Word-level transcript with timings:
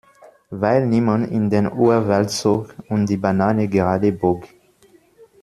Weil 0.49 0.87
niemand 0.87 1.29
in 1.31 1.51
den 1.51 1.71
Urwald 1.71 2.31
zog 2.31 2.73
und 2.89 3.05
die 3.05 3.17
Banane 3.17 3.67
gerade 3.67 4.11
bog. 4.11 4.47